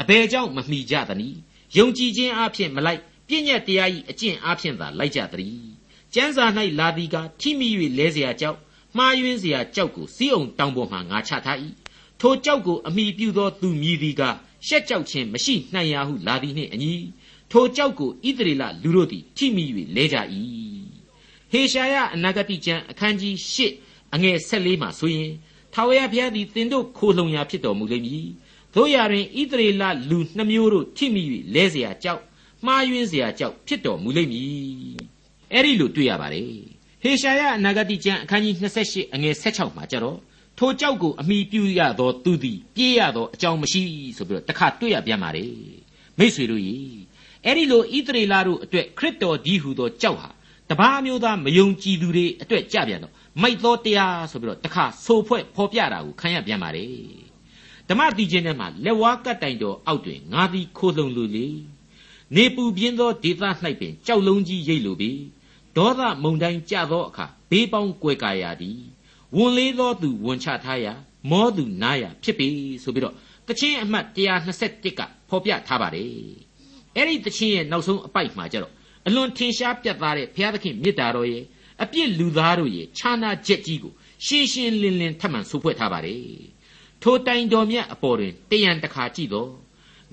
[0.00, 1.38] အဘယ်ကြောင့်မမှီကြသနည်း
[1.76, 5.56] ယုံကြည်ခြင်းအဖြစ်မလိုက်ပြည့်ညက်တရားဤအကျင့်အဖြစ်သာလိုက်ကြသည်
[6.14, 6.44] ကျမ်းစာ၌
[6.78, 8.58] လာသည်ကထိမိ၍လဲเสียကြောက်
[8.96, 11.58] မှားယွင်းเสียကြောက်ကိုစီးအောင်တောင်ပေါ်မှငါချထား၏
[12.20, 14.22] ထိုကြောက်ကိုအမိပြုသောသူမြည်သည်က
[14.66, 16.94] ရှက်ကြောက်ခြင်းမရှိနိုင်ရဟုလာသည်နှင့်အညီ
[17.50, 19.64] ထိုကြောက်ကိုဣသရေလလူတို့သည်ထိမိ၍
[19.96, 20.16] လဲကြ၏
[21.52, 23.56] ဟေရှာယအနာဂတိကျမ်းအခန်းကြီး၈
[24.14, 25.32] အငယ်၁၄မှာဆိုရင်
[25.72, 28.26] ထာဝရဘုရားသည်သင်တို့ခိုလှုံရာဖြစ်တော်မူလိမ့်မည်
[28.74, 31.22] တို့ရရင်ဣသရေလလူနှမျိုးတို့ထိမိ၍
[31.54, 32.22] လဲเสียကြောက်
[32.66, 34.96] မှားယွင်းเสียကြောက်ဖြစ်တော်မူလိမ့်မည်
[35.52, 36.50] အဲ့ဒီလိုတွေ့ရပါတယ်
[37.02, 38.54] ဟေရှာယအနာဂတိကျမ်းအခန်းကြီး
[38.86, 40.18] 28အငယ်16မှာကြတော့
[40.58, 43.82] ထိုကြောက်ကိုအမိပြုရသောသူသည်ပြေးရသောအကြောင်းမရှိ
[44.16, 45.52] ဆိုပြီးတော့တခါတွေ့ရပြန်ပါတယ်
[46.18, 46.76] မိษွေတို့ရေ
[47.44, 50.28] အဲ့ဒီလိုဣသရေလတို့အတွက်ခရစ်တော်ဒီဟုသောကြောက်ဟာ
[50.70, 57.25] တပါးမျိုးသားမယုံကြည်သူတွေအတွက်ကြပြန်တော့မိုက်သောတရားဆိုပြီးတော့တခါဆိုဖွဲ့ဖော်ပြတာကိုခံရပြန်ပါတယ်
[57.89, 61.47] ဓမ္မတိချင်းထဲမှာလက်ဝါးကတ်တိုင်တော်အောက်တွင်ငါသည်ခိုးလုံလူလေ
[62.35, 63.43] နေပူပြင်းသောဒေသ၌
[63.79, 65.11] ပင်ကြောက်လုံးကြီးရိတ်လိုပြီ
[65.77, 68.79] ဒေါသမုန်တိုင်းကြသောအခါဘေးပေါင်းကွယ်ကာရာသည်
[69.35, 70.93] ဝန်လေးသောသူဝန်ချထားရာ
[71.31, 72.47] မောသူနားရာဖြစ်ပြီ
[72.83, 73.15] ဆိုပြီးတော့
[73.47, 76.09] တချင်းအမှတ်121ကဖော်ပြထားပါတယ်
[76.95, 78.73] အဲ့ဒီတချင်းရဲ့နောက်ဆုံးအပိုက်မှာကျတော့
[79.07, 81.43] အလွန်ထင်ရှားပြတ်သားတဲ့ဘုရားသခင်မြတ်တာတော်ရဲ့
[81.83, 83.93] အပြစ်လူသားတို့ရဲ့ခြားနာချက်ကြီးကို
[84.25, 86.21] ရှင်းရှင်းလင်းလင်းထပ်မံဆိုဖွဲ့ထားပါတယ်
[87.06, 89.50] ထိုတိုင်တော်မြတ်အပေါ်တွင်တယံတခါကြည့်တော့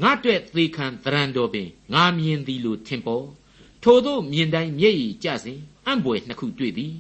[0.02, 3.26] ငါတွေ့သေခံသရံတော်ပင်ငါမြင်သည်လို့ထင်ပေါ်
[3.84, 6.94] ထိုတို့မြင်တိုင်းမျက်ရည်ကျစဉ်အံ့ဘွယ်နှစ်ခုတွေ့သည်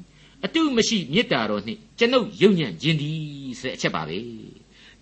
[0.46, 3.20] အတုမရှိမေတ္တာတော်နှင့်ကျွန်ုပ်ယုံညံ့ခြင်းသည်
[3.60, 4.20] ဆိုတဲ့အချက်ပါပဲ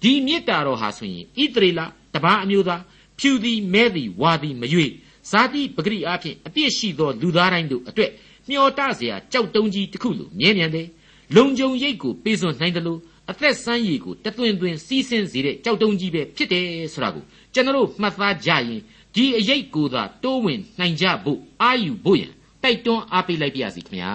[0.02, 1.82] ဒီမေတ္တာတော်ဟာဆိုရင်ဣသရေလ
[2.14, 2.82] တပါးအမျိုးသား
[3.20, 4.86] ဖြူသည်မဲသည်ဝါသည်မရွေ
[5.30, 8.12] ဇာတိပဂရိအဖြစ်အပြစ်ရှိသောလူသားတိုင်းတို့အတွက်
[8.50, 10.88] မျောတเสียကြောက်တုံးကြီးတစ်ခုလိုမြဲမြံတယ်
[11.36, 13.00] လုံခြုံရိတ်ကိုပေးစွန်နိုင်တယ်လို့
[13.31, 18.81] အသက်ဆန်းရည်ကိုတသွင်သွင်စီးဆင်းစေတဲ့ကြောက်တုံးကြီးပဲဖြစ်တယ်ဆိုတာကိုကျွန်တော်မှတ်သားကြရင်
[19.15, 22.33] ဒီအရေးကိုသာတိုးဝင်နိုင်ကြဖို့အာယူဖို့ရန်
[22.63, 24.15] တိုက်တွန်းအားပေးလိုက်ပါရစေခင်ဗျာ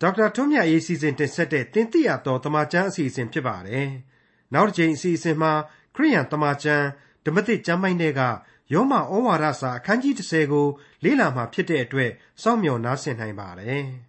[0.00, 3.88] ဒေါက်တာထွန်းမြတ်ရေးစီစဉ်တင်ဆက်တဲ့တင်ပြရသောတမချန်းအစီအစဉ်ဖြစ်ပါတယ်။
[4.54, 5.52] နောက်တစ်ချိန်အစီအစဉ်မှာ
[5.94, 6.86] ခရိယန်တမချန်း
[7.24, 8.22] ဓမ္မသစ်ကျမ်းပိုင်းတွေက
[8.72, 10.66] ယောမဩဝါဒစာအခန်းကြီး30ကို
[11.04, 12.10] လေ့လာမှဖြစ်တဲ့အတွက်
[12.42, 13.84] စောင့်မျှော်နားဆင်နိုင်ပါတယ်။